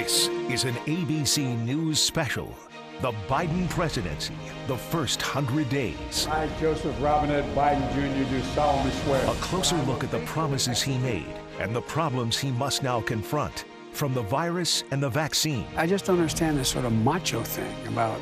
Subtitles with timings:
[0.00, 2.56] This is an ABC News special.
[3.02, 4.32] The Biden presidency,
[4.66, 6.26] the first hundred days.
[6.26, 9.22] I, Joseph Robinette Biden Jr., do solemnly swear.
[9.26, 13.66] A closer look at the promises he made and the problems he must now confront,
[13.92, 17.86] from the virus and the vaccine I just don't understand this sort of macho thing
[17.86, 18.18] about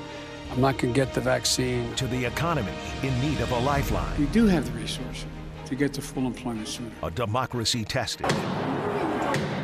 [0.51, 1.95] I'm not going to get the vaccine.
[1.95, 2.73] to the economy
[3.05, 4.19] in need of a lifeline.
[4.19, 5.27] We do have the resources
[5.67, 6.91] to get to full employment sooner.
[7.05, 8.27] A democracy tested,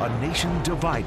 [0.01, 1.05] a nation divided,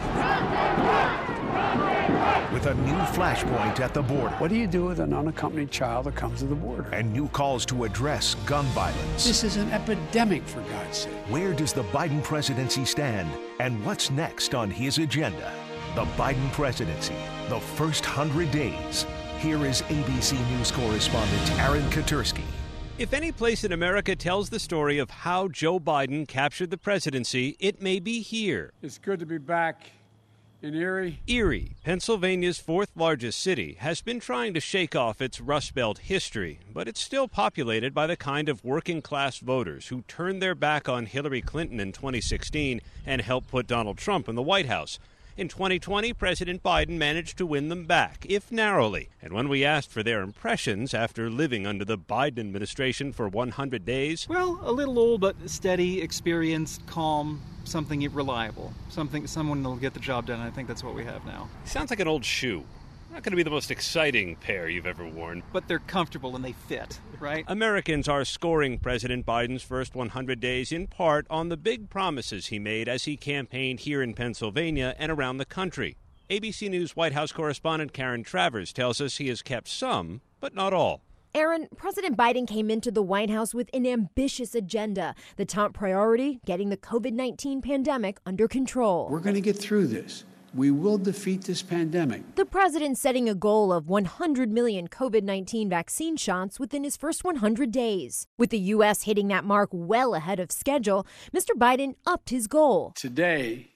[2.53, 6.07] with a new flashpoint at the border What do you do with an unaccompanied child
[6.07, 6.89] that comes to the border?
[6.93, 9.27] and new calls to address gun violence.
[9.27, 11.15] This is an epidemic, for God's sake.
[11.29, 13.29] Where does the Biden presidency stand,
[13.61, 15.53] and what's next on his agenda?
[15.95, 17.17] The Biden presidency,
[17.49, 19.05] the first hundred days.
[19.39, 22.45] Here is ABC News correspondent Aaron Katersky.
[22.99, 27.57] If any place in America tells the story of how Joe Biden captured the presidency,
[27.61, 28.73] it may be here.
[28.83, 29.93] It's good to be back
[30.63, 31.21] in Erie.
[31.29, 36.59] Erie, Pennsylvania's fourth largest city, has been trying to shake off its Rust Belt history,
[36.75, 40.89] but it's still populated by the kind of working class voters who turned their back
[40.89, 44.99] on Hillary Clinton in 2016 and helped put Donald Trump in the White House.
[45.39, 49.09] In 2020, President Biden managed to win them back, if narrowly.
[49.23, 53.85] And when we asked for their impressions after living under the Biden administration for 100
[53.85, 59.95] days, Well, a little old, but steady, experienced, calm, something reliable, something someone that'll get
[59.95, 60.41] the job done.
[60.41, 61.49] I think that's what we have now.
[61.65, 62.65] sounds like an old shoe.
[63.11, 65.43] Not going to be the most exciting pair you've ever worn.
[65.53, 67.45] But they're comfortable and they fit, right?
[67.49, 72.59] Americans are scoring President Biden's first 100 days in part on the big promises he
[72.59, 75.97] made as he campaigned here in Pennsylvania and around the country.
[76.29, 80.75] ABC News White House correspondent Karen Travers tells us he has kept some, but not
[80.75, 81.01] all.
[81.35, 85.15] Aaron, President Biden came into the White House with an ambitious agenda.
[85.37, 89.09] The top priority getting the COVID 19 pandemic under control.
[89.11, 90.25] We're going to get through this.
[90.55, 92.35] We will defeat this pandemic.
[92.35, 97.25] The president setting a goal of 100 million COVID 19 vaccine shots within his first
[97.25, 98.27] 100 days.
[98.39, 99.03] With the U.S.
[99.03, 101.51] hitting that mark well ahead of schedule, Mr.
[101.57, 102.93] Biden upped his goal.
[102.97, 103.73] Today,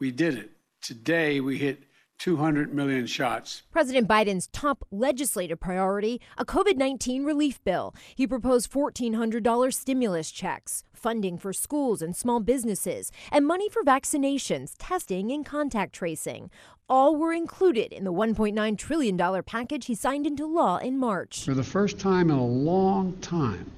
[0.00, 0.50] we did it.
[0.80, 1.84] Today, we hit
[2.18, 3.62] 200 million shots.
[3.70, 7.94] President Biden's top legislative priority a COVID 19 relief bill.
[8.14, 14.74] He proposed $1,400 stimulus checks, funding for schools and small businesses, and money for vaccinations,
[14.78, 16.50] testing, and contact tracing.
[16.88, 21.44] All were included in the $1.9 trillion package he signed into law in March.
[21.44, 23.70] For the first time in a long time,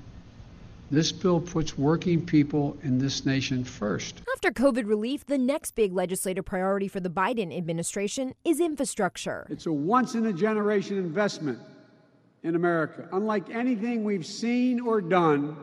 [0.91, 4.23] this bill puts working people in this nation first.
[4.35, 9.47] After COVID relief, the next big legislative priority for the Biden administration is infrastructure.
[9.51, 11.59] It's a once in a generation investment
[12.43, 15.57] in America, unlike anything we've seen or done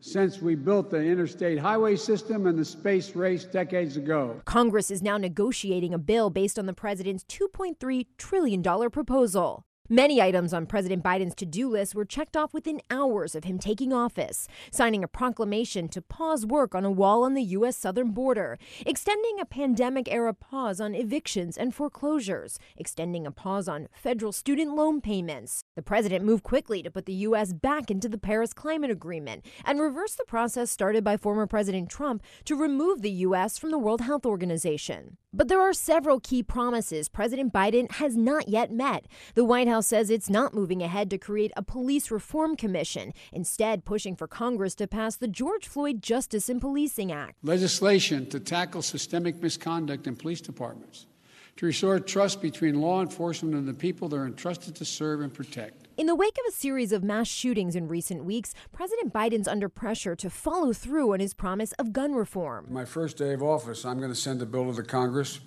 [0.00, 4.38] since we built the interstate highway system and the space race decades ago.
[4.44, 9.64] Congress is now negotiating a bill based on the president's $2.3 trillion proposal.
[9.90, 13.58] Many items on President Biden's to do list were checked off within hours of him
[13.58, 17.76] taking office, signing a proclamation to pause work on a wall on the U.S.
[17.76, 23.88] southern border, extending a pandemic era pause on evictions and foreclosures, extending a pause on
[23.92, 25.64] federal student loan payments.
[25.76, 27.52] The president moved quickly to put the U.S.
[27.52, 32.22] back into the Paris Climate Agreement and reverse the process started by former President Trump
[32.46, 33.58] to remove the U.S.
[33.58, 35.18] from the World Health Organization.
[35.36, 39.06] But there are several key promises President Biden has not yet met.
[39.34, 43.84] The White House says it's not moving ahead to create a police reform commission, instead,
[43.84, 47.34] pushing for Congress to pass the George Floyd Justice in Policing Act.
[47.42, 51.06] Legislation to tackle systemic misconduct in police departments,
[51.56, 55.86] to restore trust between law enforcement and the people they're entrusted to serve and protect.
[55.96, 59.68] In the wake of a series of mass shootings in recent weeks, President Biden's under
[59.68, 62.66] pressure to follow through on his promise of gun reform.
[62.68, 65.38] My first day of office, I'm going to send a bill to the Congress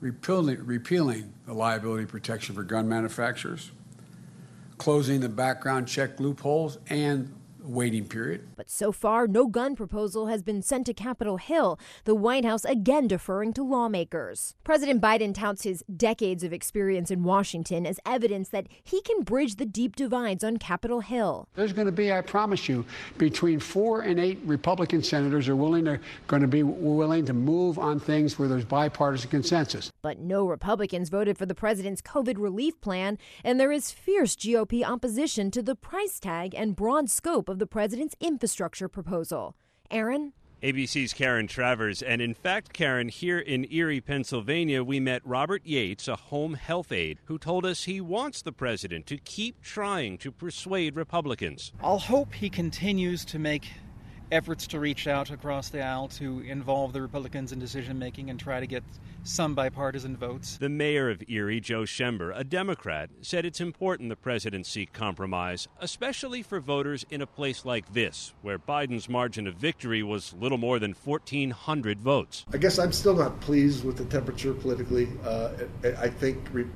[0.00, 3.72] repealing, repealing the liability protection for gun manufacturers,
[4.78, 8.48] closing the background check loopholes, and waiting period.
[8.56, 12.64] But so far, no gun proposal has been sent to Capitol Hill, the White House
[12.64, 14.54] again deferring to lawmakers.
[14.64, 19.56] President Biden touts his decades of experience in Washington as evidence that he can bridge
[19.56, 21.48] the deep divides on Capitol Hill.
[21.54, 22.84] There's going to be, I promise you,
[23.18, 27.78] between four and eight Republican senators are willing to going to be willing to move
[27.78, 29.90] on things where there's bipartisan consensus.
[30.02, 34.84] But no Republicans voted for the president's COVID relief plan, and there is fierce GOP
[34.84, 39.54] opposition to the price tag and broad scope of the president's infrastructure proposal.
[39.90, 40.32] Aaron?
[40.62, 42.02] ABC's Karen Travers.
[42.02, 46.90] And in fact, Karen, here in Erie, Pennsylvania, we met Robert Yates, a home health
[46.90, 51.72] aide, who told us he wants the president to keep trying to persuade Republicans.
[51.82, 53.66] I'll hope he continues to make
[54.30, 58.40] efforts to reach out across the aisle to involve the Republicans in decision making and
[58.40, 58.82] try to get
[59.24, 60.56] some bipartisan votes.
[60.58, 65.68] The mayor of Erie, Joe Schember, a Democrat, said it's important the president seek compromise,
[65.80, 70.58] especially for voters in a place like this, where Biden's margin of victory was little
[70.58, 72.44] more than 1,400 votes.
[72.52, 75.08] I guess I'm still not pleased with the temperature politically.
[75.24, 75.50] Uh,
[75.98, 76.66] I think re-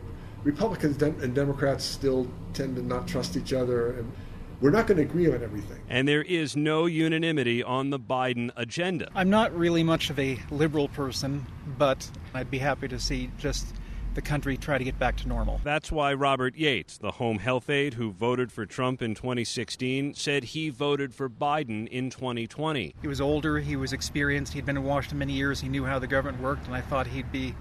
[0.45, 3.99] Republicans and Democrats still tend to not trust each other.
[3.99, 4.13] And
[4.61, 5.81] we're not going to agree on everything.
[5.89, 9.11] And there is no unanimity on the Biden agenda.
[9.15, 11.47] I'm not really much of a liberal person,
[11.79, 13.67] but I'd be happy to see just
[14.15, 15.61] the country try to get back to normal.
[15.63, 20.43] That's why Robert Yates, the home health aide who voted for Trump in 2016, said
[20.43, 22.95] he voted for Biden in 2020.
[23.03, 25.99] He was older, he was experienced, he'd been in Washington many years, he knew how
[25.99, 27.55] the government worked, and I thought he'd be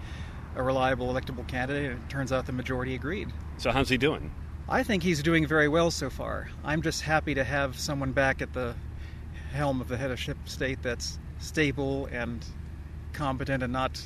[0.56, 1.92] a reliable electable candidate.
[1.92, 3.34] And it turns out the majority agreed.
[3.58, 4.32] So, how's he doing?
[4.68, 6.50] I think he's doing very well so far.
[6.64, 8.74] I'm just happy to have someone back at the
[9.52, 12.44] helm of the head of ship state that's stable and
[13.14, 14.02] competent and not,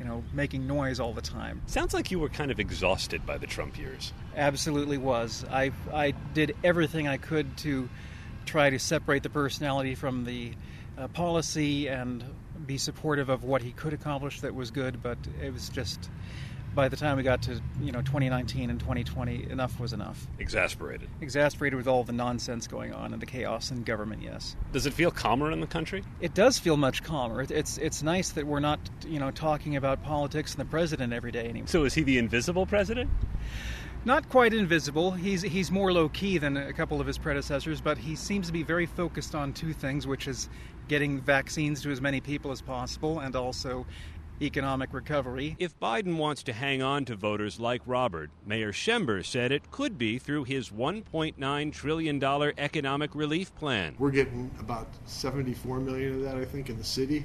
[0.00, 1.62] you know, making noise all the time.
[1.66, 4.12] Sounds like you were kind of exhausted by the Trump years.
[4.34, 5.44] Absolutely was.
[5.50, 7.88] I I did everything I could to
[8.44, 10.52] try to separate the personality from the
[10.98, 12.24] uh, policy and
[12.66, 16.10] be supportive of what he could accomplish that was good, but it was just
[16.76, 20.28] by the time we got to you know 2019 and 2020, enough was enough.
[20.38, 21.08] Exasperated.
[21.20, 24.22] Exasperated with all the nonsense going on and the chaos in government.
[24.22, 24.54] Yes.
[24.72, 26.04] Does it feel calmer in the country?
[26.20, 27.44] It does feel much calmer.
[27.48, 28.78] It's it's nice that we're not
[29.08, 31.66] you know talking about politics and the president every day anymore.
[31.66, 33.10] So is he the invisible president?
[34.04, 35.10] Not quite invisible.
[35.10, 38.52] He's he's more low key than a couple of his predecessors, but he seems to
[38.52, 40.48] be very focused on two things, which is
[40.88, 43.84] getting vaccines to as many people as possible and also
[44.40, 45.56] economic recovery.
[45.58, 49.98] If Biden wants to hang on to voters like Robert, Mayor Schember said it could
[49.98, 52.22] be through his $1.9 trillion
[52.58, 53.94] economic relief plan.
[53.98, 57.24] We're getting about 74 million of that, I think, in the city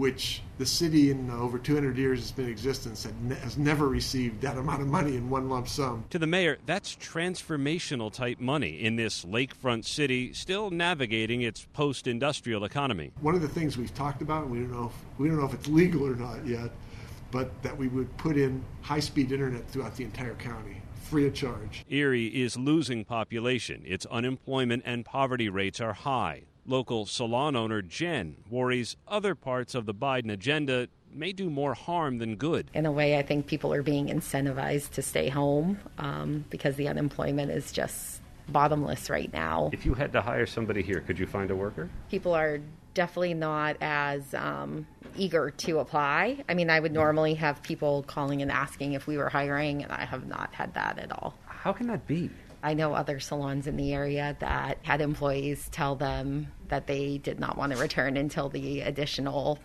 [0.00, 3.06] which the city in over 200 years has been in existence
[3.42, 6.02] has never received that amount of money in one lump sum.
[6.08, 12.64] To the mayor, that's transformational type money in this lakefront city still navigating its post-industrial
[12.64, 13.12] economy.
[13.20, 15.52] One of the things we've talked about, we don't know if, we don't know if
[15.52, 16.70] it's legal or not yet,
[17.30, 20.80] but that we would put in high-speed internet throughout the entire county
[21.10, 21.84] free of charge.
[21.90, 23.82] Erie is losing population.
[23.84, 26.44] Its unemployment and poverty rates are high.
[26.66, 32.18] Local salon owner Jen worries other parts of the Biden agenda may do more harm
[32.18, 32.70] than good.
[32.74, 36.88] In a way, I think people are being incentivized to stay home um, because the
[36.88, 39.70] unemployment is just bottomless right now.
[39.72, 41.88] If you had to hire somebody here, could you find a worker?
[42.10, 42.60] People are
[42.94, 44.86] definitely not as um,
[45.16, 46.44] eager to apply.
[46.48, 49.92] I mean, I would normally have people calling and asking if we were hiring, and
[49.92, 51.34] I have not had that at all.
[51.46, 52.30] How can that be?
[52.62, 57.40] I know other salons in the area that had employees tell them that they did
[57.40, 59.58] not want to return until the additional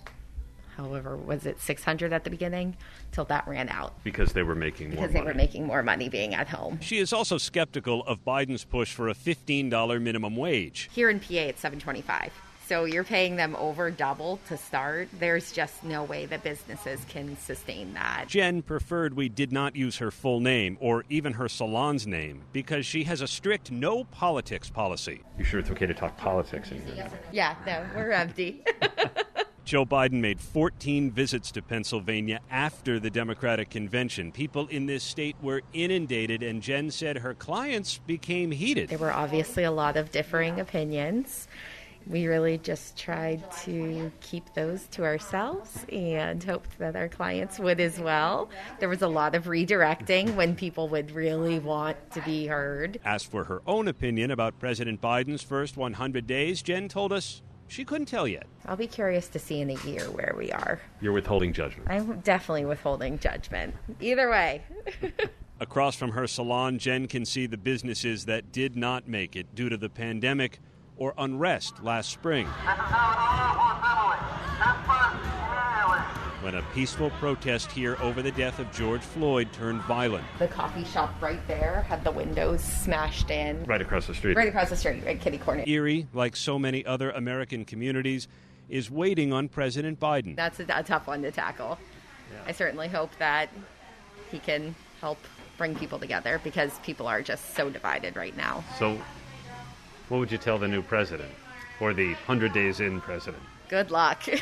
[0.77, 2.75] however was it 600 at the beginning?
[3.11, 3.93] Till that ran out.
[4.03, 6.79] Because they were making because they were making more money being at home.
[6.81, 10.89] She is also skeptical of biden's push for a $15 minimum wage.
[10.93, 12.31] Here in pa it's 725
[12.67, 15.07] so you're paying them over double to start.
[15.19, 18.25] There's just no way that businesses can sustain that.
[18.27, 22.85] Jen preferred we did not use her full name or even her salon's name because
[22.85, 25.21] she has a strict no politics policy.
[25.37, 27.09] You sure it's okay to talk politics in here?
[27.31, 28.63] Yeah, no, we're empty.
[29.65, 34.31] Joe Biden made 14 visits to Pennsylvania after the Democratic convention.
[34.31, 38.89] People in this state were inundated, and Jen said her clients became heated.
[38.89, 41.47] There were obviously a lot of differing opinions
[42.07, 47.79] we really just tried to keep those to ourselves and hoped that our clients would
[47.79, 48.49] as well.
[48.79, 52.99] There was a lot of redirecting when people would really want to be heard.
[53.03, 57.83] As for her own opinion about President Biden's first 100 days, Jen told us she
[57.83, 58.45] couldn't tell yet.
[58.65, 60.79] I'll be curious to see in a year where we are.
[61.01, 61.89] You're withholding judgment.
[61.89, 63.75] I'm definitely withholding judgment.
[63.99, 64.61] Either way.
[65.59, 69.69] Across from her salon, Jen can see the businesses that did not make it due
[69.69, 70.59] to the pandemic
[70.97, 72.47] or unrest last spring.
[76.41, 80.25] When a peaceful protest here over the death of George Floyd turned violent.
[80.37, 83.63] The coffee shop right there had the windows smashed in.
[83.63, 84.37] Right across the street.
[84.37, 85.63] Right across the street, right kitty corner.
[85.65, 88.27] Erie, like so many other American communities,
[88.69, 90.35] is waiting on President Biden.
[90.35, 91.79] That's a, a tough one to tackle.
[92.31, 92.41] Yeah.
[92.47, 93.49] I certainly hope that
[94.31, 95.17] he can help
[95.57, 98.63] bring people together because people are just so divided right now.
[98.77, 98.99] So,
[100.09, 101.31] what would you tell the new president
[101.79, 103.41] or the 100 days in president?
[103.69, 104.23] Good luck.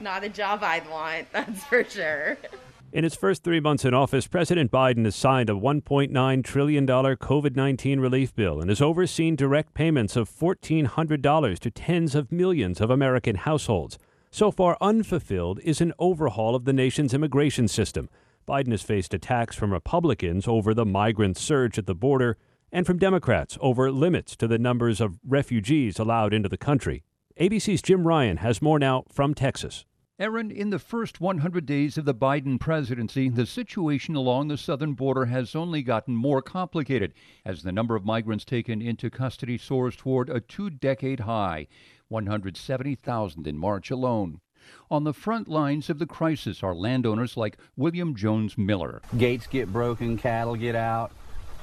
[0.00, 2.38] Not a job I'd want, that's for sure.
[2.90, 7.54] In its first three months in office, President Biden has signed a $1.9 trillion COVID
[7.54, 12.88] 19 relief bill and has overseen direct payments of $1,400 to tens of millions of
[12.88, 13.98] American households.
[14.30, 18.08] So far, unfulfilled is an overhaul of the nation's immigration system.
[18.48, 22.38] Biden has faced attacks from Republicans over the migrant surge at the border
[22.72, 27.04] and from Democrats over limits to the numbers of refugees allowed into the country.
[27.40, 29.84] ABC's Jim Ryan has more now from Texas.
[30.20, 34.94] Aaron, in the first 100 days of the Biden presidency, the situation along the southern
[34.94, 39.94] border has only gotten more complicated as the number of migrants taken into custody soars
[39.94, 41.68] toward a two decade high
[42.08, 44.40] 170,000 in March alone.
[44.90, 49.00] On the front lines of the crisis are landowners like William Jones Miller.
[49.16, 51.12] Gates get broken, cattle get out,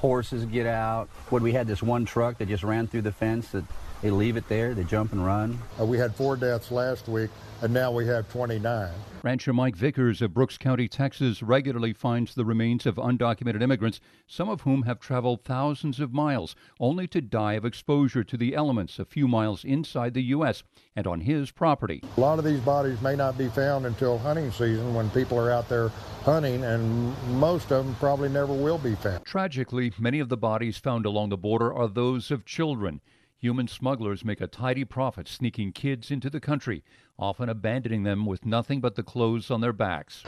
[0.05, 1.09] horses get out.
[1.29, 3.63] When we had this one truck that just ran through the fence that
[4.05, 5.57] they leave it there, they jump and run.
[5.79, 7.31] Uh, we had four deaths last week,
[7.63, 8.91] and now we have 29.
[9.23, 14.47] Rancher Mike Vickers of Brooks County, Texas, regularly finds the remains of undocumented immigrants, some
[14.47, 18.99] of whom have traveled thousands of miles, only to die of exposure to the elements
[18.99, 20.61] a few miles inside the U.S.
[20.95, 22.03] and on his property.
[22.15, 25.49] A lot of these bodies may not be found until hunting season when people are
[25.49, 25.87] out there
[26.21, 29.25] hunting, and most of them probably never will be found.
[29.25, 33.01] Tragically, many of the bodies found along the border are those of children.
[33.45, 36.83] Human smugglers make a tidy profit sneaking kids into the country,
[37.19, 40.23] often abandoning them with nothing but the clothes on their backs.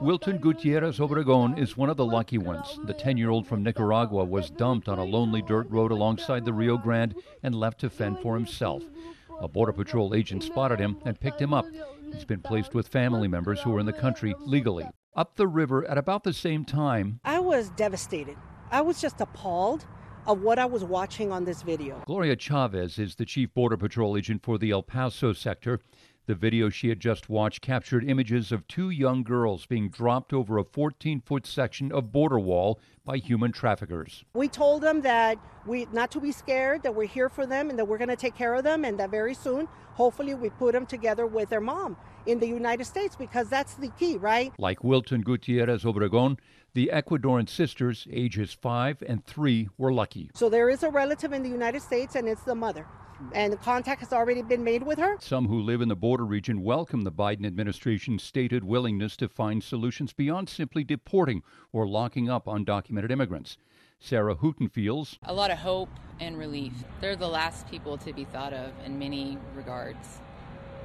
[0.00, 2.80] Wilton Gutierrez Obregon is one of the lucky ones.
[2.82, 6.52] The 10 year old from Nicaragua was dumped on a lonely dirt road alongside the
[6.52, 8.82] Rio Grande and left to fend for himself.
[9.40, 11.66] A Border Patrol agent spotted him and picked him up.
[12.12, 14.88] He's been placed with family members who are in the country legally.
[15.14, 18.36] Up the river at about the same time, I was devastated.
[18.72, 19.84] I was just appalled
[20.26, 22.02] of what I was watching on this video.
[22.06, 25.80] Gloria Chavez is the chief Border Patrol agent for the El Paso sector.
[26.24, 30.56] The video she had just watched captured images of two young girls being dropped over
[30.56, 34.24] a 14 foot section of border wall by human traffickers.
[34.32, 35.36] We told them that
[35.66, 38.16] we not to be scared, that we're here for them and that we're going to
[38.16, 41.60] take care of them, and that very soon, hopefully, we put them together with their
[41.60, 44.52] mom in the United States because that's the key, right?
[44.58, 46.38] Like Wilton Gutierrez Obregon,
[46.74, 50.30] the Ecuadorian sisters, ages five and three, were lucky.
[50.34, 52.86] So there is a relative in the United States, and it's the mother.
[53.34, 55.16] And the contact has already been made with her.
[55.20, 59.62] Some who live in the border region welcome the Biden administration's stated willingness to find
[59.62, 63.58] solutions beyond simply deporting or locking up undocumented immigrants.
[64.00, 65.88] Sarah Hooten feels a lot of hope
[66.18, 66.72] and relief.
[67.00, 70.21] They're the last people to be thought of in many regards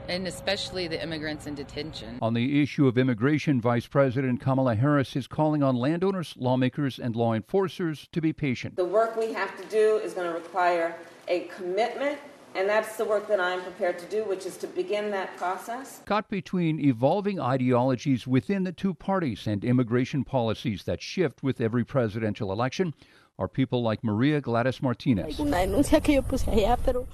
[0.09, 2.17] and especially the immigrants in detention.
[2.21, 7.15] On the issue of immigration, Vice President Kamala Harris is calling on landowners, lawmakers, and
[7.15, 8.75] law enforcers to be patient.
[8.75, 10.95] The work we have to do is going to require
[11.27, 12.19] a commitment
[12.55, 16.01] and that's the work that I'm prepared to do, which is to begin that process.
[16.05, 21.85] Caught between evolving ideologies within the two parties and immigration policies that shift with every
[21.85, 22.95] presidential election,
[23.39, 25.39] are people like Maria Gladys Martinez.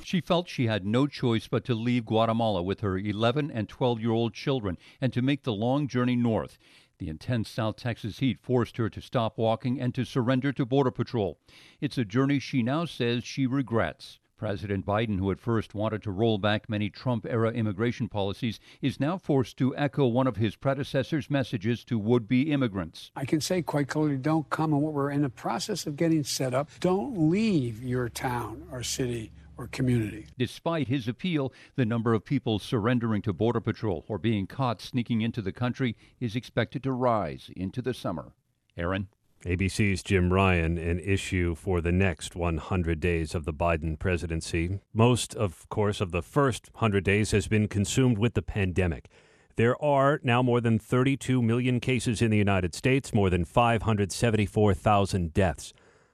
[0.03, 3.99] She felt she had no choice but to leave Guatemala with her 11 and 12
[3.99, 6.57] year old children and to make the long journey north.
[6.99, 10.91] The intense South Texas heat forced her to stop walking and to surrender to Border
[10.91, 11.37] Patrol.
[11.81, 14.19] It's a journey she now says she regrets.
[14.43, 18.99] President Biden, who at first wanted to roll back many Trump era immigration policies, is
[18.99, 23.09] now forced to echo one of his predecessor's messages to would be immigrants.
[23.15, 26.25] I can say quite clearly don't come, and what we're in the process of getting
[26.25, 30.27] set up, don't leave your town or city or community.
[30.37, 35.21] Despite his appeal, the number of people surrendering to Border Patrol or being caught sneaking
[35.21, 38.33] into the country is expected to rise into the summer.
[38.75, 39.07] Aaron?
[39.45, 44.79] ABC's Jim Ryan, an issue for the next 100 days of the Biden presidency.
[44.93, 49.09] Most, of course, of the first 100 days has been consumed with the pandemic.
[49.57, 55.33] There are now more than 32 million cases in the United States, more than 574,000
[55.33, 55.73] deaths.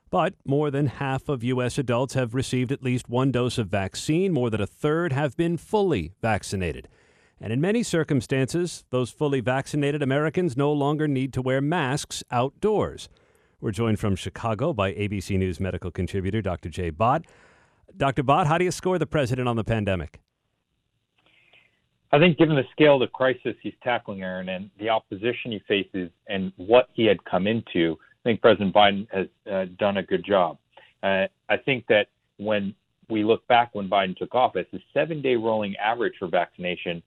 [0.10, 1.78] But more than half of U.S.
[1.78, 4.34] adults have received at least one dose of vaccine.
[4.34, 6.88] More than a third have been fully vaccinated.
[7.42, 13.08] And in many circumstances, those fully vaccinated Americans no longer need to wear masks outdoors.
[13.62, 16.70] We're joined from Chicago by ABC News medical contributor Dr.
[16.70, 17.26] Jay Bhatt.
[17.96, 18.24] Dr.
[18.24, 20.20] Bhatt, how do you score the president on the pandemic?
[22.12, 25.60] I think, given the scale of the crisis he's tackling, Aaron, and the opposition he
[25.68, 30.04] faces and what he had come into, I think President Biden has uh, done a
[30.04, 30.58] good job.
[31.04, 32.74] Uh, I think that when
[33.10, 37.04] we look back when Biden took office, the seven day rolling average for vaccination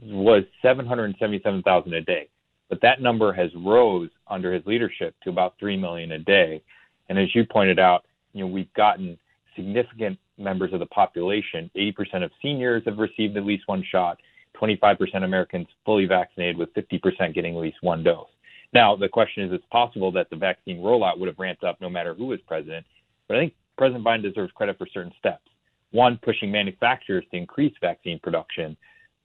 [0.00, 2.28] was 777,000 a day.
[2.68, 6.62] But that number has rose under his leadership to about 3 million a day.
[7.08, 9.18] And as you pointed out, you know, we've gotten
[9.54, 11.70] significant members of the population.
[11.76, 14.18] 80% of seniors have received at least one shot.
[14.60, 18.26] 25% of Americans fully vaccinated, with 50% getting at least one dose.
[18.72, 21.88] Now, the question is, it's possible that the vaccine rollout would have ramped up no
[21.88, 22.84] matter who was president.
[23.28, 25.48] But I think President Biden deserves credit for certain steps.
[25.92, 28.76] One, pushing manufacturers to increase vaccine production,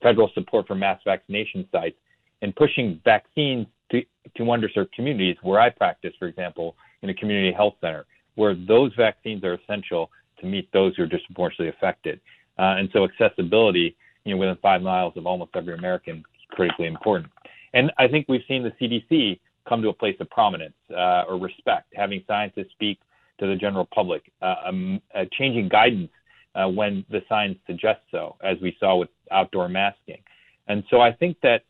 [0.02, 1.98] federal support for mass vaccination sites,
[2.42, 4.02] and pushing vaccines to,
[4.36, 8.06] to underserved communities where I practice, for example, in a community health center,
[8.36, 12.20] where those vaccines are essential to meet those who are disproportionately affected.
[12.58, 16.88] Uh, and so accessibility, you know, within five miles of almost every American is critically
[16.88, 17.32] important.
[17.74, 21.38] And I think we've seen the CDC come to a place of prominence uh, or
[21.38, 23.00] respect, having scientists speak
[23.40, 26.12] to the general public, uh, um, uh, changing guidance
[26.56, 30.22] uh, when the science suggests so, as we saw with outdoor masking.
[30.68, 31.64] And so I think that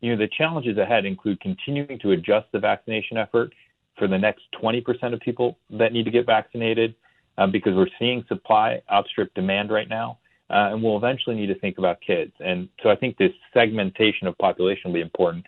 [0.00, 3.52] you know the challenges ahead include continuing to adjust the vaccination effort
[3.98, 6.94] for the next 20% of people that need to get vaccinated,
[7.38, 10.18] uh, because we're seeing supply outstrip demand right now.
[10.48, 12.32] Uh, and we'll eventually need to think about kids.
[12.38, 15.44] And so I think this segmentation of population will be important.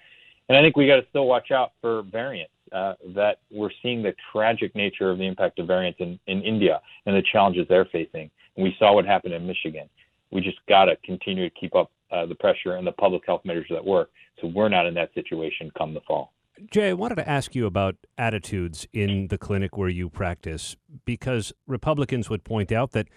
[0.49, 4.03] And I think we got to still watch out for variants uh, that we're seeing
[4.03, 7.85] the tragic nature of the impact of variants in, in India and the challenges they're
[7.87, 8.29] facing.
[8.59, 9.89] We saw what happened in Michigan.
[10.31, 13.43] We just got to continue to keep up uh, the pressure and the public health
[13.45, 14.11] measures that work
[14.41, 16.33] so we're not in that situation come the fall.
[16.71, 21.53] Jay, I wanted to ask you about attitudes in the clinic where you practice because
[21.67, 23.09] Republicans would point out that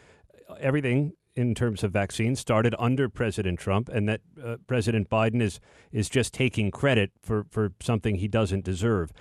[0.60, 5.60] everything in terms of vaccines started under President Trump, and that uh, President Biden is
[5.92, 9.12] is just taking credit for for something he doesn't deserve.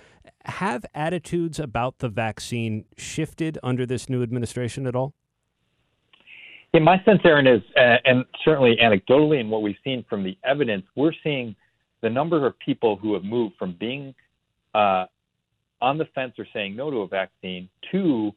[0.45, 5.13] Have attitudes about the vaccine shifted under this new administration at all?
[6.73, 10.37] Yeah, my sense, Aaron, is, uh, and certainly anecdotally, and what we've seen from the
[10.45, 11.53] evidence, we're seeing
[12.01, 14.15] the number of people who have moved from being
[14.73, 15.05] uh,
[15.81, 18.31] on the fence or saying no to a vaccine to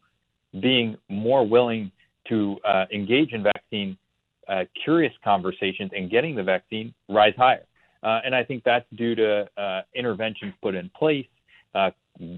[0.61, 1.93] being more willing
[2.29, 3.97] to uh, engage in vaccine
[4.49, 7.65] uh, curious conversations and getting the vaccine rise higher.
[8.03, 9.49] Uh, and I think that's due to
[9.95, 11.27] interventions put in place,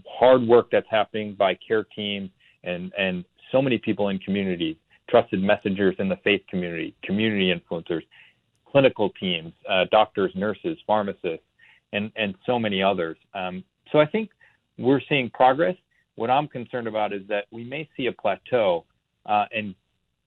[0.07, 2.31] hard work that's happening by care teams
[2.65, 4.77] and, and so many people in communities,
[5.09, 8.03] trusted messengers in the faith community, community influencers,
[8.71, 11.45] clinical teams, uh, doctors, nurses, pharmacists,
[11.93, 13.17] and, and so many others.
[13.35, 14.31] Um, so I think
[14.79, 15.77] we're seeing progress.
[16.17, 18.85] What I'm concerned about is that we may see a plateau
[19.27, 19.75] uh, and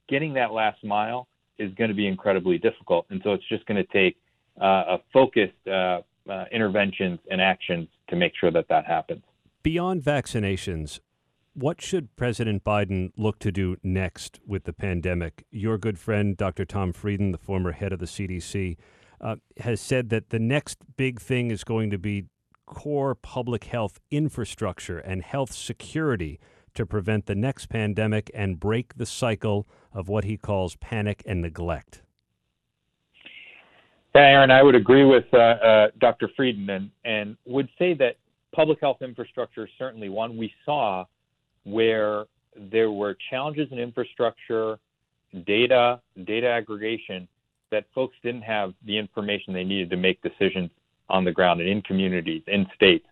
[0.08, 3.06] getting that last mile is going to be incredibly difficult.
[3.10, 4.18] And so it's just going to take
[4.62, 9.24] uh, a focused uh, uh, interventions and actions to make sure that that happens.
[9.62, 11.00] Beyond vaccinations,
[11.60, 15.46] what should President Biden look to do next with the pandemic?
[15.52, 16.64] Your good friend, Dr.
[16.64, 18.78] Tom Frieden, the former head of the CDC,
[19.20, 22.26] uh, has said that the next big thing is going to be
[22.66, 26.40] core public health infrastructure and health security
[26.76, 31.42] to prevent the next pandemic and break the cycle of what he calls panic and
[31.42, 32.04] neglect.
[34.16, 36.30] Yeah, Aaron, I would agree with uh, uh, Dr.
[36.38, 38.16] Frieden and, and would say that
[38.54, 41.06] public health infrastructure is certainly one we saw
[41.64, 42.26] where
[42.72, 44.80] there were challenges in infrastructure,
[45.46, 47.28] data, data aggregation
[47.72, 50.70] that folks didn't have the information they needed to make decisions
[51.10, 53.06] on the ground and in communities, in states.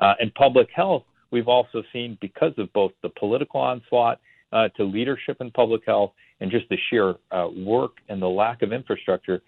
[0.00, 4.20] Uh, and public health we've also seen because of both the political onslaught
[4.52, 8.62] uh, to leadership in public health and just the sheer uh, work and the lack
[8.62, 9.42] of infrastructure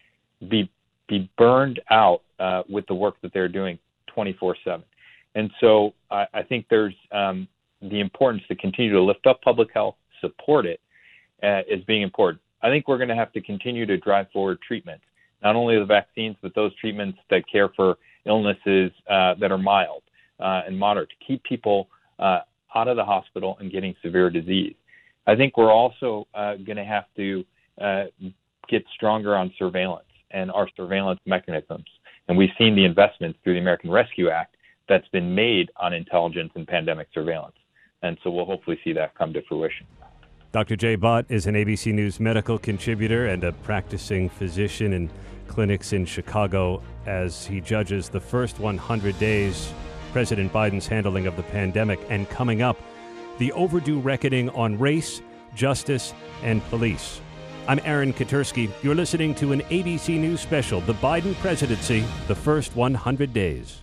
[0.49, 0.71] be
[1.09, 3.79] be burned out uh, with the work that they're doing
[4.16, 4.83] 24/7.
[5.37, 7.47] And so I, I think there's um,
[7.90, 10.81] the importance to continue to lift up public health, support it
[11.42, 12.40] uh, as being important.
[12.62, 15.05] I think we're going to have to continue to drive forward treatments,
[15.42, 20.03] not only the vaccines, but those treatments that care for illnesses uh, that are mild
[20.40, 22.40] uh, and moderate to keep people uh,
[22.75, 24.75] out of the hospital and getting severe disease.
[25.27, 27.44] I think we're also uh, going to have to
[27.81, 28.05] uh,
[28.68, 31.87] get stronger on surveillance and our surveillance mechanisms.
[32.29, 34.57] And we've seen the investments through the American Rescue Act
[34.88, 37.55] that's been made on intelligence and pandemic surveillance.
[38.03, 39.87] And so we'll hopefully see that come to fruition.
[40.53, 40.77] Dr.
[40.77, 45.11] Jay Bhatt is an ABC News medical contributor and a practicing physician in
[45.49, 49.73] clinics in Chicago as he judges the first 100 days
[50.17, 52.79] President Biden's handling of the pandemic, and coming up,
[53.37, 55.21] the overdue reckoning on race,
[55.55, 57.21] justice, and police.
[57.69, 58.71] I'm Aaron Katersky.
[58.83, 63.83] You're listening to an ABC News special, The Biden Presidency, the First 100 Days.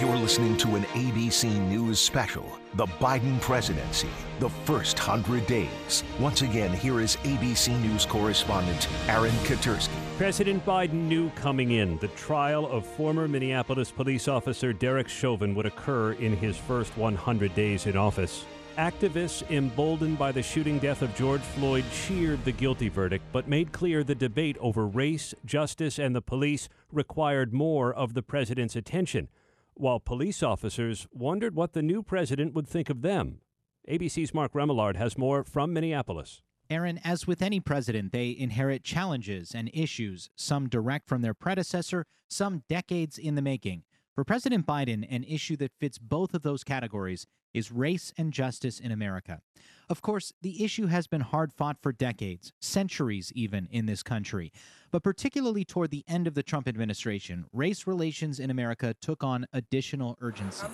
[0.00, 4.08] You're listening to an ABC News special, The Biden Presidency,
[4.40, 6.02] the first hundred days.
[6.18, 9.94] Once again, here is ABC News correspondent Aaron Katersky.
[10.18, 15.64] President Biden knew coming in the trial of former Minneapolis police officer Derek Chauvin would
[15.64, 18.46] occur in his first 100 days in office.
[18.76, 23.70] Activists emboldened by the shooting death of George Floyd cheered the guilty verdict, but made
[23.70, 29.28] clear the debate over race, justice, and the police required more of the president's attention
[29.74, 33.40] while police officers wondered what the new president would think of them.
[33.88, 36.42] ABC's Mark Remillard has more from Minneapolis.
[36.70, 42.06] Aaron, as with any president, they inherit challenges and issues, some direct from their predecessor,
[42.28, 43.82] some decades in the making.
[44.14, 48.80] For President Biden, an issue that fits both of those categories is race and justice
[48.80, 49.40] in America.
[49.88, 54.50] Of course, the issue has been hard fought for decades, centuries even, in this country.
[54.90, 59.46] But particularly toward the end of the Trump administration, race relations in America took on
[59.52, 60.66] additional urgency.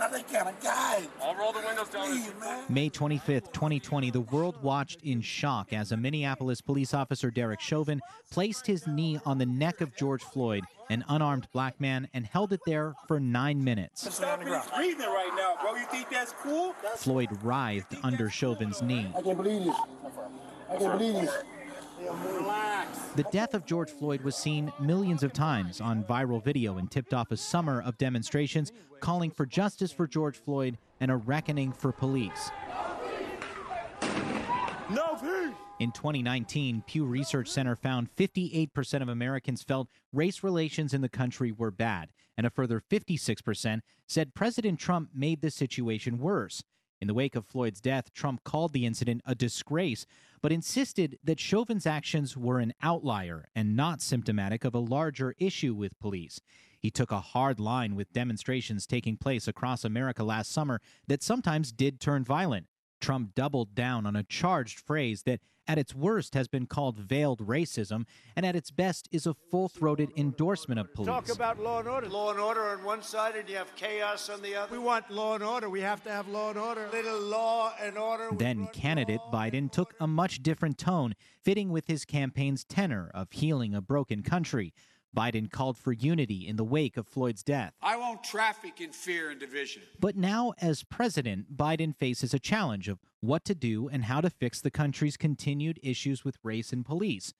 [1.22, 2.22] I'll roll the windows down.
[2.68, 8.00] May 25th, 2020, the world watched in shock as a Minneapolis police officer, Derek Chauvin,
[8.30, 12.52] placed his knee on the neck of George Floyd, an unarmed black man, and held
[12.52, 14.12] it there for nine minutes.
[14.14, 15.74] Stop breathing right now, bro.
[15.74, 16.69] You think that's cool?
[16.96, 19.12] Floyd writhed under Chauvin's knee.
[19.16, 19.76] I can't believe this.
[20.68, 21.42] I can't believe this.
[23.16, 27.12] The death of George Floyd was seen millions of times on viral video and tipped
[27.12, 31.92] off a summer of demonstrations calling for justice for George Floyd and a reckoning for
[31.92, 32.50] police.
[34.90, 35.54] No peace.
[35.80, 41.52] In 2019, Pew Research Center found 58% of Americans felt race relations in the country
[41.52, 46.62] were bad, and a further 56% said President Trump made the situation worse.
[47.00, 50.04] In the wake of Floyd's death, Trump called the incident a disgrace,
[50.42, 55.72] but insisted that Chauvin's actions were an outlier and not symptomatic of a larger issue
[55.72, 56.42] with police.
[56.78, 61.72] He took a hard line with demonstrations taking place across America last summer that sometimes
[61.72, 62.66] did turn violent.
[63.00, 67.46] Trump doubled down on a charged phrase that, at its worst, has been called veiled
[67.46, 71.08] racism, and at its best is a full throated endorsement of police.
[71.08, 72.08] Talk about law and order.
[72.08, 74.72] Law and order on one side, and you have chaos on the other.
[74.72, 75.70] We want law and order.
[75.70, 76.88] We have to have law and order.
[76.92, 78.30] Little law and order.
[78.32, 83.74] Then candidate Biden took a much different tone, fitting with his campaign's tenor of healing
[83.74, 84.72] a broken country.
[85.16, 87.74] Biden called for unity in the wake of Floyd's death.
[87.82, 89.82] I won't traffic in fear and division.
[89.98, 94.30] But now, as president, Biden faces a challenge of what to do and how to
[94.30, 97.34] fix the country's continued issues with race and police.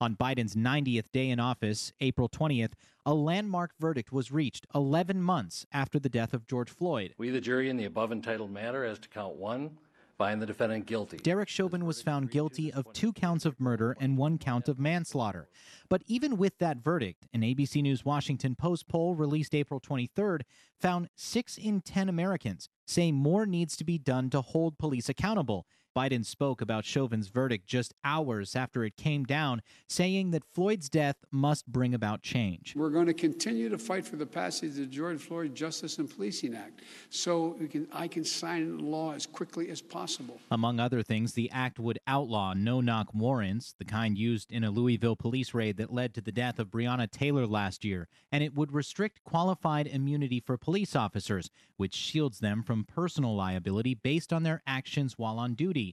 [0.00, 2.72] On Biden's 90th day in office, April 20th,
[3.06, 7.14] a landmark verdict was reached 11 months after the death of George Floyd.
[7.16, 9.78] We, the jury, in the above entitled matter as to count one,
[10.16, 11.18] find the defendant guilty.
[11.18, 15.48] Derek Chauvin was found guilty of two counts of murder and one count of manslaughter.
[15.88, 20.42] But even with that verdict, an ABC News Washington Post poll released April 23rd
[20.80, 25.66] found 6 in 10 Americans say more needs to be done to hold police accountable.
[25.94, 31.16] Biden spoke about Chauvin's verdict just hours after it came down, saying that Floyd's death
[31.30, 32.74] must bring about change.
[32.74, 36.10] We're going to continue to fight for the passage of the George Floyd Justice and
[36.10, 36.80] Policing Act
[37.10, 40.40] so can, I can sign into law as quickly as possible.
[40.50, 44.70] Among other things, the act would outlaw no knock warrants, the kind used in a
[44.70, 48.54] Louisville police raid that led to the death of Breonna Taylor last year, and it
[48.54, 54.42] would restrict qualified immunity for police officers, which shields them from personal liability based on
[54.42, 55.83] their actions while on duty.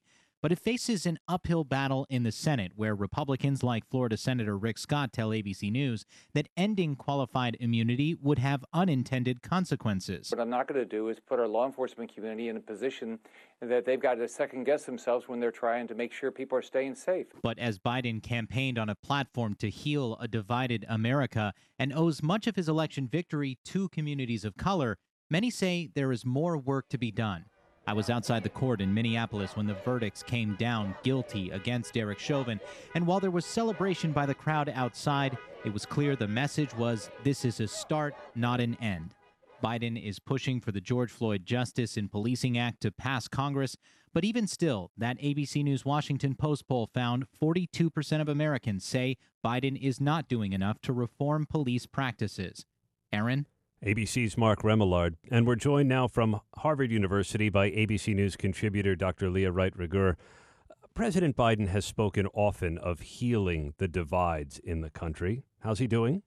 [0.42, 4.80] But it faces an uphill battle in the Senate, where Republicans like Florida Senator Rick
[4.80, 10.32] Scott tell ABC News that ending qualified immunity would have unintended consequences.
[10.32, 13.20] What I'm not going to do is put our law enforcement community in a position
[13.62, 16.64] that they've got to second guess themselves when they're trying to make sure people are
[16.64, 17.28] staying safe.
[17.44, 22.48] But as Biden campaigned on a platform to heal a divided America and owes much
[22.48, 24.98] of his election victory to communities of color,
[25.30, 27.46] many say there is more work to be done.
[27.88, 32.20] I was outside the court in Minneapolis when the verdicts came down guilty against Derek
[32.20, 32.60] Chauvin,
[32.94, 37.10] and while there was celebration by the crowd outside, it was clear the message was
[37.24, 39.16] this is a start, not an end.
[39.64, 43.78] Biden is pushing for the George Floyd Justice in Policing Act to pass Congress,
[44.14, 49.80] but even still, that ABC News Washington Post poll found 42% of Americans say Biden
[49.80, 52.66] is not doing enough to reform police practices.
[53.14, 53.48] Aaron?
[53.84, 59.28] ABC's Mark Remillard, and we're joined now from Harvard University by ABC News contributor Dr.
[59.32, 60.18] Leah Wright Rigueur.
[60.94, 65.42] President Biden has spoken often of healing the divides in the country.
[65.62, 66.22] How's he doing?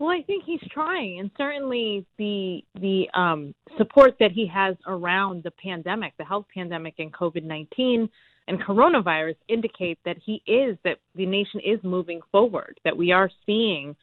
[0.00, 5.44] Well, I think he's trying, and certainly the the um, support that he has around
[5.44, 8.08] the pandemic, the health pandemic, and COVID nineteen
[8.48, 12.80] and coronavirus indicate that he is that the nation is moving forward.
[12.82, 13.94] That we are seeing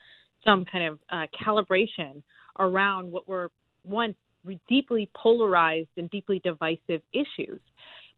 [0.43, 2.21] some kind of uh, calibration
[2.59, 3.51] around what were
[3.83, 4.15] once
[4.67, 7.59] deeply polarized and deeply divisive issues.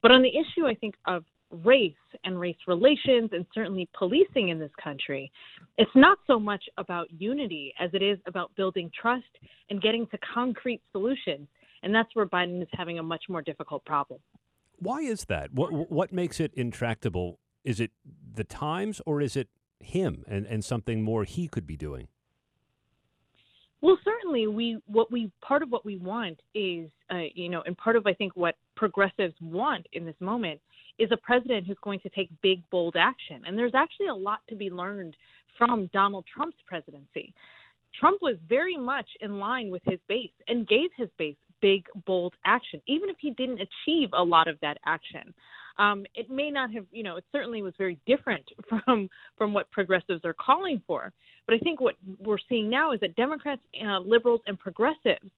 [0.01, 1.23] But on the issue, I think, of
[1.65, 5.31] race and race relations and certainly policing in this country,
[5.77, 9.25] it's not so much about unity as it is about building trust
[9.69, 11.47] and getting to concrete solutions.
[11.84, 14.19] And that's where Biden is having a much more difficult problem.
[14.77, 15.53] Why is that?
[15.53, 17.39] What what makes it intractable?
[17.63, 17.91] Is it
[18.34, 19.47] the times or is it
[19.84, 22.08] him and, and something more he could be doing?
[23.82, 27.76] Well, certainly, we what we part of what we want is, uh, you know, and
[27.76, 30.62] part of I think what progressives want in this moment
[31.00, 33.41] is a president who's going to take big, bold action.
[33.46, 35.15] And there's actually a lot to be learned
[35.58, 37.34] from Donald Trump's presidency.
[38.00, 42.34] Trump was very much in line with his base and gave his base big, bold
[42.46, 45.34] action, even if he didn't achieve a lot of that action.
[45.77, 49.71] Um, it may not have, you know, it certainly was very different from from what
[49.71, 51.12] progressives are calling for.
[51.47, 55.29] But I think what we're seeing now is that Democrats, uh, liberals, and progressives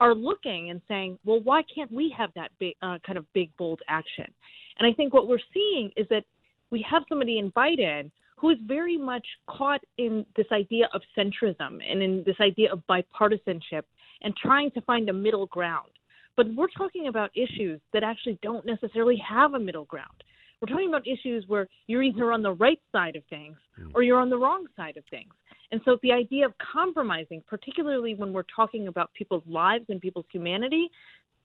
[0.00, 3.56] are looking and saying, well, why can't we have that big, uh, kind of big,
[3.56, 4.26] bold action?
[4.78, 6.24] And I think what we're seeing is that
[6.70, 11.78] we have somebody in Biden who is very much caught in this idea of centrism
[11.88, 13.82] and in this idea of bipartisanship
[14.22, 15.90] and trying to find a middle ground.
[16.36, 20.24] But we're talking about issues that actually don't necessarily have a middle ground.
[20.60, 23.88] We're talking about issues where you're either on the right side of things hmm.
[23.94, 25.32] or you're on the wrong side of things.
[25.72, 30.26] And so the idea of compromising, particularly when we're talking about people's lives and people's
[30.30, 30.88] humanity,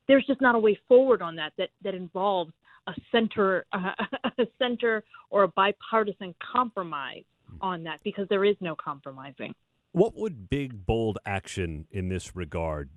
[0.07, 2.51] there's just not a way forward on that that, that involves
[2.87, 3.91] a center uh,
[4.37, 7.57] a center or a bipartisan compromise hmm.
[7.61, 9.53] on that because there is no compromising.
[9.93, 12.89] What would big bold action in this regard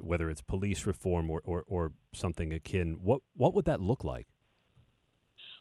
[0.00, 4.26] whether it's police reform or, or, or something akin, what what would that look like?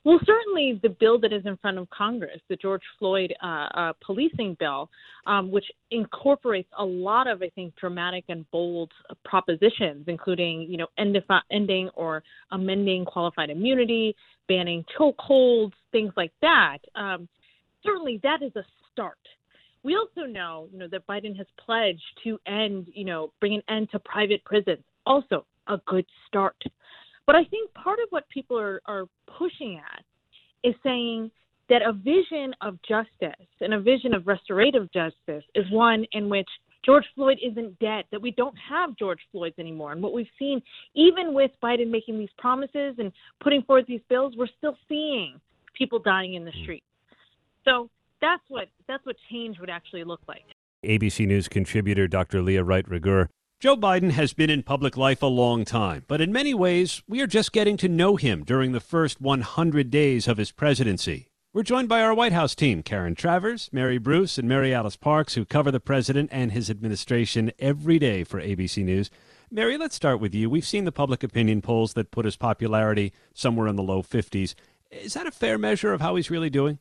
[0.07, 3.93] Well, certainly the bill that is in front of Congress, the George Floyd uh, uh,
[4.05, 4.89] policing bill,
[5.25, 8.91] um, which incorporates a lot of, I think, dramatic and bold
[9.25, 11.17] propositions, including, you know, end
[11.51, 14.15] ending or amending qualified immunity,
[14.47, 16.77] banning chokeholds, things like that.
[16.95, 17.27] Um,
[17.83, 19.17] certainly, that is a start.
[19.83, 23.63] We also know, you know, that Biden has pledged to end, you know, bring an
[23.69, 24.83] end to private prisons.
[25.05, 26.61] Also, a good start.
[27.25, 29.05] But I think part of what people are, are
[29.37, 30.03] pushing at
[30.63, 31.31] is saying
[31.69, 36.47] that a vision of justice and a vision of restorative justice is one in which
[36.85, 39.91] George Floyd isn't dead, that we don't have George Floyds anymore.
[39.91, 40.61] And what we've seen,
[40.95, 43.11] even with Biden making these promises and
[43.41, 45.39] putting forward these bills, we're still seeing
[45.77, 46.63] people dying in the hmm.
[46.63, 46.85] streets.
[47.65, 47.89] So
[48.21, 50.43] that's what that's what change would actually look like.
[50.85, 52.41] ABC News contributor Dr.
[52.41, 53.29] Leah Wright Rigueur.
[53.59, 57.21] Joe Biden has been in public life a long time, but in many ways, we
[57.21, 61.27] are just getting to know him during the first 100 days of his presidency.
[61.53, 65.33] We're joined by our White House team, Karen Travers, Mary Bruce, and Mary Alice Parks,
[65.33, 69.09] who cover the president and his administration every day for ABC News.
[69.49, 70.51] Mary, let's start with you.
[70.51, 74.53] We've seen the public opinion polls that put his popularity somewhere in the low 50s.
[74.91, 76.77] Is that a fair measure of how he's really doing?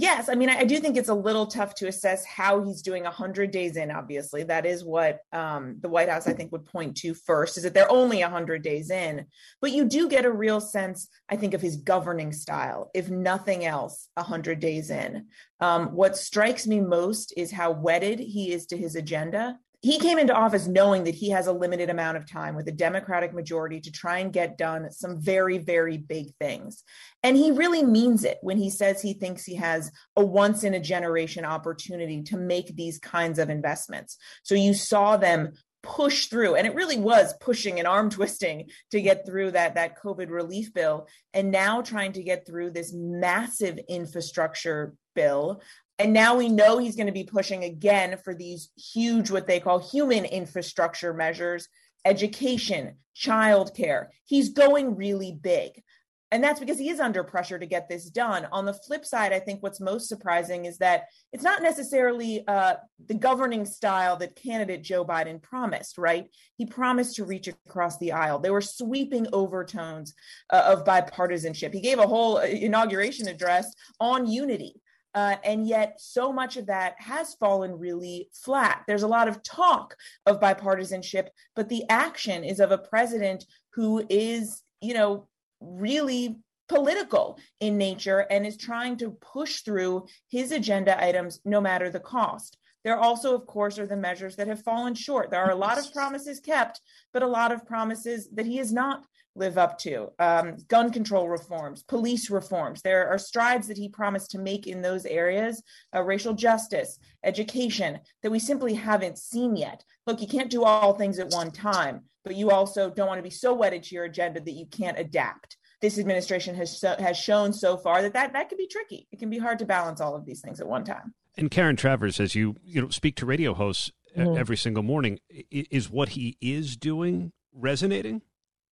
[0.00, 3.02] Yes, I mean, I do think it's a little tough to assess how he's doing
[3.02, 3.90] 100 days in.
[3.90, 7.64] Obviously, that is what um, the White House, I think, would point to first is
[7.64, 9.26] that they're only 100 days in.
[9.60, 13.64] But you do get a real sense, I think, of his governing style, if nothing
[13.64, 15.26] else, 100 days in.
[15.58, 20.18] Um, what strikes me most is how wedded he is to his agenda he came
[20.18, 23.80] into office knowing that he has a limited amount of time with a Democratic majority
[23.80, 26.82] to try and get done some very, very big things.
[27.22, 30.74] And he really means it when he says he thinks he has a once in
[30.74, 34.16] a generation opportunity to make these kinds of investments.
[34.42, 35.52] So you saw them
[35.84, 39.96] push through and it really was pushing and arm twisting to get through that that
[40.02, 45.62] covid relief bill and now trying to get through this massive infrastructure bill
[45.98, 49.60] and now we know he's going to be pushing again for these huge, what they
[49.60, 51.68] call human infrastructure measures,
[52.04, 54.06] education, childcare.
[54.24, 55.82] He's going really big.
[56.30, 58.46] And that's because he is under pressure to get this done.
[58.52, 62.74] On the flip side, I think what's most surprising is that it's not necessarily uh,
[63.06, 66.28] the governing style that candidate Joe Biden promised, right?
[66.58, 68.40] He promised to reach across the aisle.
[68.40, 70.14] There were sweeping overtones
[70.50, 71.72] uh, of bipartisanship.
[71.72, 74.74] He gave a whole uh, inauguration address on unity.
[75.14, 78.84] Uh, and yet, so much of that has fallen really flat.
[78.86, 84.04] There's a lot of talk of bipartisanship, but the action is of a president who
[84.08, 85.26] is, you know,
[85.60, 86.36] really
[86.68, 92.00] political in nature and is trying to push through his agenda items no matter the
[92.00, 92.58] cost.
[92.84, 95.30] There also, of course, are the measures that have fallen short.
[95.30, 96.80] There are a lot of promises kept,
[97.12, 99.04] but a lot of promises that he has not
[99.38, 100.10] live up to.
[100.18, 102.82] Um, gun control reforms, police reforms.
[102.82, 105.62] There are strides that he promised to make in those areas,
[105.94, 109.84] uh, racial justice, education, that we simply haven't seen yet.
[110.06, 113.22] Look, you can't do all things at one time, but you also don't want to
[113.22, 115.56] be so wedded to your agenda that you can't adapt.
[115.80, 119.06] This administration has so, has shown so far that, that that can be tricky.
[119.12, 121.14] It can be hard to balance all of these things at one time.
[121.36, 124.36] And Karen Travers, as you you know speak to radio hosts mm-hmm.
[124.36, 125.20] every single morning,
[125.50, 128.22] is what he is doing resonating?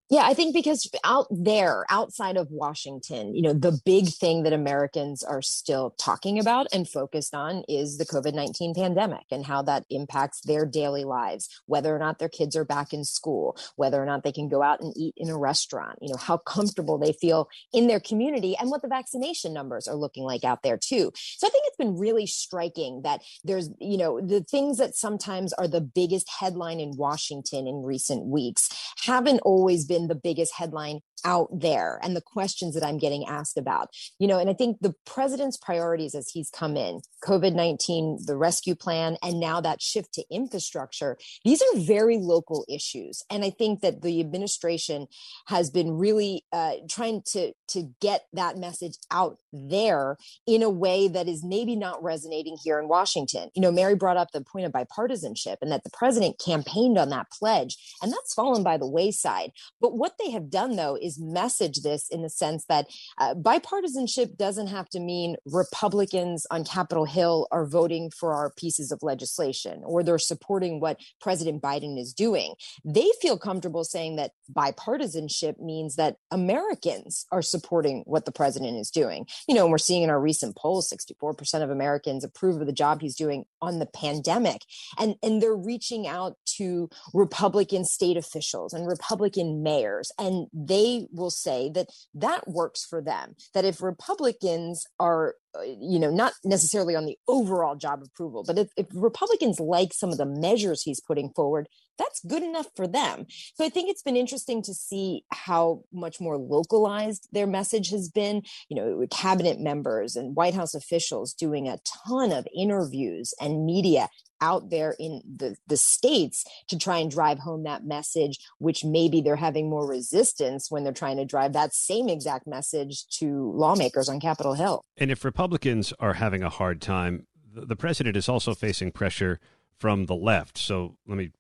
[0.09, 4.53] Yeah, I think because out there, outside of Washington, you know, the big thing that
[4.53, 9.62] Americans are still talking about and focused on is the COVID 19 pandemic and how
[9.62, 14.01] that impacts their daily lives, whether or not their kids are back in school, whether
[14.01, 16.99] or not they can go out and eat in a restaurant, you know, how comfortable
[16.99, 20.79] they feel in their community and what the vaccination numbers are looking like out there,
[20.79, 21.11] too.
[21.16, 25.53] So I think it's been really striking that there's, you know, the things that sometimes
[25.55, 28.69] are the biggest headline in Washington in recent weeks
[29.05, 33.27] haven't always been been the biggest headline out there and the questions that I'm getting
[33.27, 33.91] asked about.
[34.19, 38.37] You know, and I think the president's priorities as he's come in, COVID 19, the
[38.37, 43.23] rescue plan, and now that shift to infrastructure, these are very local issues.
[43.29, 45.09] And I think that the administration
[45.49, 51.09] has been really uh, trying to, to get that message out there in a way
[51.09, 53.51] that is maybe not resonating here in Washington.
[53.55, 57.09] You know, Mary brought up the point of bipartisanship and that the president campaigned on
[57.09, 59.51] that pledge, and that's fallen by the wayside.
[59.81, 62.87] But what they have done, though, is message this in the sense that
[63.18, 68.92] uh, bipartisanship doesn't have to mean Republicans on Capitol Hill are voting for our pieces
[68.92, 72.55] of legislation or they're supporting what President Biden is doing.
[72.85, 78.90] They feel comfortable saying that bipartisanship means that Americans are supporting what the president is
[78.90, 79.26] doing.
[79.48, 82.72] You know, and we're seeing in our recent polls, 64% of Americans approve of the
[82.72, 84.62] job he's doing on the pandemic.
[84.98, 91.31] And, and they're reaching out to Republican state officials and Republican mayors, and they will
[91.31, 93.35] say that that works for them.
[93.55, 98.59] That if Republicans are uh, you know, not necessarily on the overall job approval, but
[98.59, 102.87] if, if, Republicans like some of the measures he's putting forward, that's good enough for
[102.87, 103.27] them.
[103.55, 108.09] So I think it's been interesting to see how much more localized their message has
[108.09, 108.43] been.
[108.69, 114.09] You know, cabinet members and White House officials doing a ton of interviews and media
[114.41, 119.21] out there in the, the states to try and drive home that message, which maybe
[119.21, 124.09] they're having more resistance when they're trying to drive that same exact message to lawmakers
[124.09, 124.85] on Capitol Hill.
[124.97, 129.40] And if Republicans are having a hard time, the president is also facing pressure
[129.79, 130.59] from the left.
[130.59, 131.31] So let me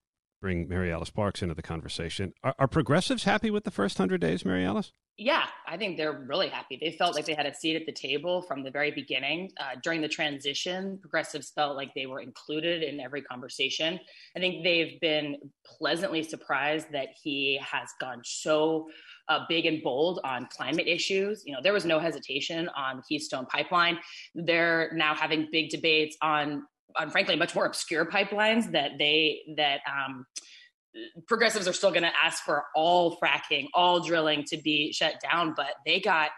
[0.46, 2.32] bring Mary Alice Parks into the conversation.
[2.44, 4.92] Are, are progressives happy with the first 100 days, Mary Alice?
[5.18, 6.78] Yeah, I think they're really happy.
[6.80, 9.50] They felt like they had a seat at the table from the very beginning.
[9.58, 13.98] Uh, during the transition, progressives felt like they were included in every conversation.
[14.36, 18.88] I think they've been pleasantly surprised that he has gone so
[19.28, 21.42] uh, big and bold on climate issues.
[21.44, 23.98] You know, there was no hesitation on Keystone Pipeline.
[24.36, 26.62] They're now having big debates on,
[26.98, 29.80] on frankly, much more obscure pipelines that they that.
[29.90, 30.26] Um,
[31.26, 35.52] progressives are still going to ask for all fracking, all drilling to be shut down,
[35.54, 36.30] but they got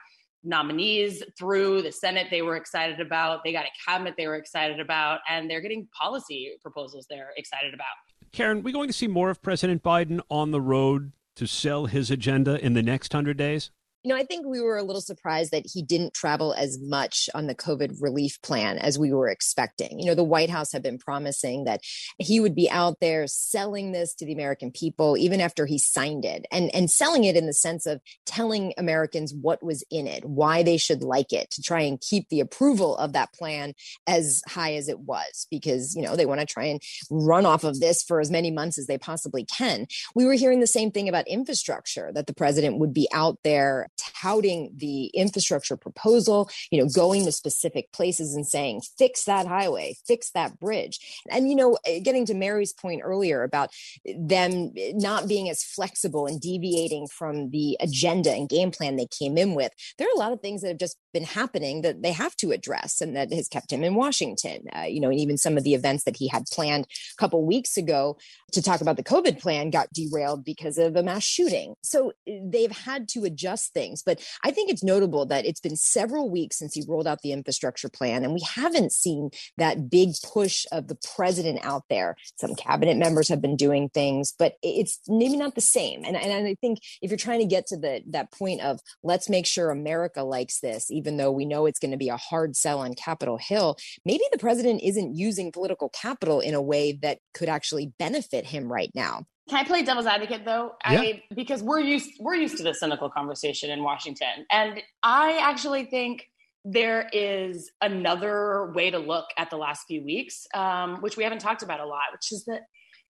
[0.44, 4.80] nominees through the Senate they were excited about, they got a cabinet they were excited
[4.80, 7.86] about, and they're getting policy proposals they're excited about.
[8.32, 12.10] Karen, we going to see more of President Biden on the road to sell his
[12.10, 13.70] agenda in the next 100 days?
[14.04, 17.28] You know, I think we were a little surprised that he didn't travel as much
[17.34, 19.98] on the COVID relief plan as we were expecting.
[19.98, 21.80] You know, the White House had been promising that
[22.16, 26.24] he would be out there selling this to the American people even after he signed
[26.24, 30.24] it and, and selling it in the sense of telling Americans what was in it,
[30.24, 33.74] why they should like it, to try and keep the approval of that plan
[34.06, 36.80] as high as it was, because, you know, they want to try and
[37.10, 39.86] run off of this for as many months as they possibly can.
[40.14, 43.88] We were hearing the same thing about infrastructure, that the president would be out there
[43.98, 49.94] touting the infrastructure proposal, you know, going to specific places and saying, fix that highway,
[50.06, 50.98] fix that bridge.
[51.30, 53.70] And, you know, eh, getting to Mary's point earlier about
[54.04, 59.36] them not being as flexible and deviating from the agenda and game plan they came
[59.36, 62.12] in with, there are a lot of things that have just been happening that they
[62.12, 64.64] have to address and that has kept him in Washington.
[64.76, 67.44] Uh, you know, and even some of the events that he had planned a couple
[67.44, 68.16] weeks ago
[68.52, 71.74] to talk about the COVID plan got derailed because of a mass shooting.
[71.82, 73.87] So eh, they've had to adjust things.
[74.04, 77.32] But I think it's notable that it's been several weeks since he rolled out the
[77.32, 82.16] infrastructure plan, and we haven't seen that big push of the president out there.
[82.38, 86.04] Some cabinet members have been doing things, but it's maybe not the same.
[86.04, 89.28] And, and I think if you're trying to get to the that point of let's
[89.28, 92.56] make sure America likes this, even though we know it's going to be a hard
[92.56, 97.18] sell on Capitol Hill, maybe the president isn't using political capital in a way that
[97.34, 99.24] could actually benefit him right now.
[99.48, 100.74] Can I play devil's advocate though?
[100.88, 101.00] Yeah.
[101.00, 105.86] I because we're used we're used to the cynical conversation in Washington, and I actually
[105.86, 106.28] think
[106.64, 111.38] there is another way to look at the last few weeks, um, which we haven't
[111.38, 112.62] talked about a lot, which is that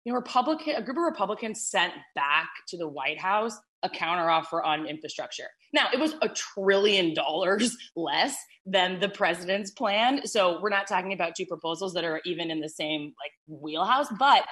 [0.04, 4.66] you know Republican a group of Republicans sent back to the White House a counteroffer
[4.66, 5.48] on infrastructure.
[5.72, 11.14] Now it was a trillion dollars less than the president's plan, so we're not talking
[11.14, 14.44] about two proposals that are even in the same like wheelhouse, but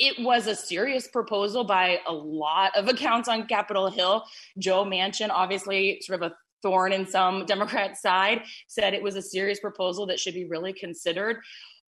[0.00, 4.24] it was a serious proposal by a lot of accounts on Capitol Hill.
[4.58, 9.22] Joe Manchin, obviously, sort of a thorn in some Democrat side, said it was a
[9.22, 11.36] serious proposal that should be really considered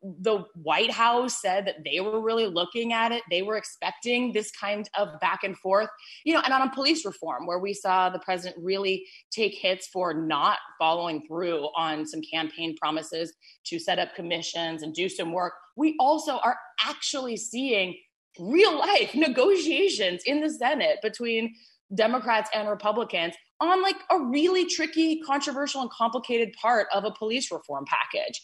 [0.03, 3.23] the White House said that they were really looking at it.
[3.31, 5.89] They were expecting this kind of back and forth,
[6.25, 10.13] you know, and on police reform where we saw the president really take hits for
[10.13, 13.33] not following through on some campaign promises
[13.67, 15.53] to set up commissions and do some work.
[15.77, 17.95] We also are actually seeing
[18.41, 21.55] real life negotiations in the Senate between
[21.95, 27.53] Democrats and Republicans on like a really tricky, controversial, and complicated part of a police
[27.53, 28.43] reform package.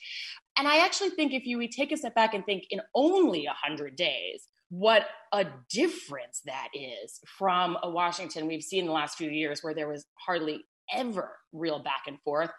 [0.58, 3.46] And I actually think if you we take a step back and think in only
[3.46, 9.16] 100 days, what a difference that is from a Washington we've seen in the last
[9.16, 12.50] few years where there was hardly ever real back and forth.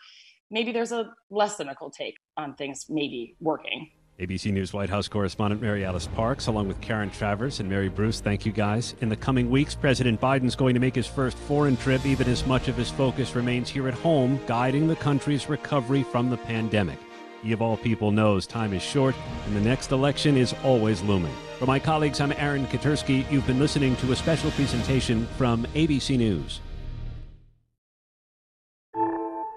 [0.50, 3.92] Maybe there's a less cynical take on things maybe working.
[4.20, 8.20] ABC News White House correspondent Mary Alice Parks, along with Karen Travers and Mary Bruce.
[8.22, 8.96] Thank you guys.
[9.02, 12.46] In the coming weeks, President Biden's going to make his first foreign trip, even as
[12.46, 16.98] much of his focus remains here at home, guiding the country's recovery from the pandemic.
[17.42, 19.16] He of all people knows time is short
[19.46, 21.34] and the next election is always looming.
[21.58, 23.30] For my colleagues, I'm Aaron Katersky.
[23.32, 26.62] You've been listening to a special presentation from ABC News.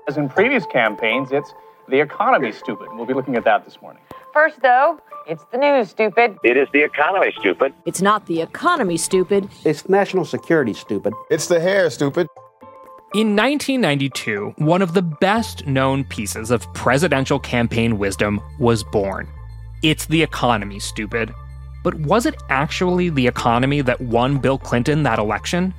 [0.09, 1.55] As in previous campaigns, it's
[1.89, 2.89] the economy stupid.
[2.93, 4.03] We'll be looking at that this morning.
[4.33, 6.37] First, though, it's the news, stupid.
[6.43, 7.73] It is the economy, stupid.
[7.85, 9.49] It's not the economy, stupid.
[9.65, 11.15] It's national security, stupid.
[11.31, 12.27] It's the hair, stupid.
[13.15, 19.29] In 1992, one of the best known pieces of presidential campaign wisdom was born.
[19.83, 21.35] It's the economy, stupid.
[21.85, 25.75] But was it actually the economy that won Bill Clinton that election?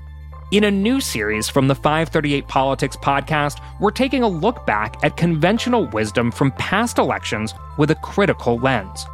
[0.51, 5.17] In a new series from the 538 Politics podcast, we're taking a look back at
[5.17, 9.07] conventional wisdom from past elections with a critical lens.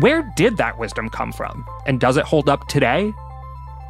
[0.00, 1.66] Where did that wisdom come from?
[1.84, 3.12] And does it hold up today?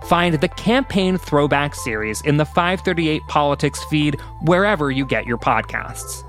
[0.04, 6.27] Find the Campaign Throwback series in the 538 Politics feed wherever you get your podcasts.